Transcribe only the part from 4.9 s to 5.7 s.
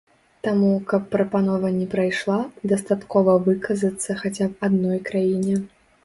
краіне.